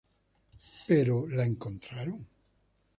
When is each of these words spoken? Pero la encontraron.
Pero 0.87 1.27
la 1.27 1.43
encontraron. 1.45 2.27